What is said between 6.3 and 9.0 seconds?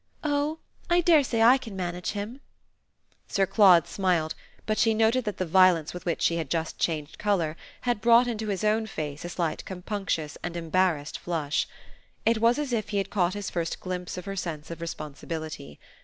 had just changed colour had brought into his own